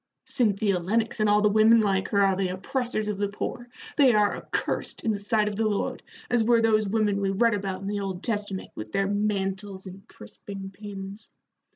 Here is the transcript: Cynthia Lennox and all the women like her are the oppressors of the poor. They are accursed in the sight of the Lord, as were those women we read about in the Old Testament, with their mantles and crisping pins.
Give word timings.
Cynthia 0.25 0.79
Lennox 0.79 1.19
and 1.19 1.29
all 1.29 1.43
the 1.43 1.51
women 1.51 1.79
like 1.79 2.07
her 2.07 2.21
are 2.23 2.35
the 2.35 2.47
oppressors 2.47 3.07
of 3.07 3.19
the 3.19 3.29
poor. 3.29 3.69
They 3.97 4.15
are 4.15 4.35
accursed 4.35 5.03
in 5.03 5.11
the 5.11 5.19
sight 5.19 5.47
of 5.47 5.55
the 5.55 5.67
Lord, 5.67 6.01
as 6.27 6.43
were 6.43 6.59
those 6.59 6.87
women 6.89 7.21
we 7.21 7.29
read 7.29 7.53
about 7.53 7.81
in 7.81 7.87
the 7.87 7.99
Old 7.99 8.23
Testament, 8.23 8.71
with 8.73 8.91
their 8.91 9.05
mantles 9.05 9.85
and 9.85 10.07
crisping 10.07 10.71
pins. 10.71 11.29